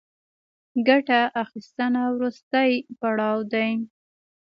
ګټه 0.87 1.19
اخیستنه 1.43 2.01
وروستی 2.15 2.71
پړاو 2.99 3.37
دی 3.53 3.69